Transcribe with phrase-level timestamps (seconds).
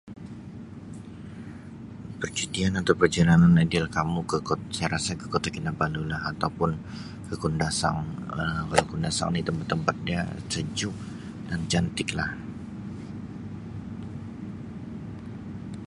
[2.21, 6.71] Percutian atau perjalanan ideal kamu ke ko-saya rasa ke Kota Kinabalu lah atau pun
[7.29, 7.99] ke kundasang
[8.37, 10.21] Um, kundasang ni tempat-tempat dia
[10.53, 10.95] sejuk
[11.49, 12.31] dan cantiklah.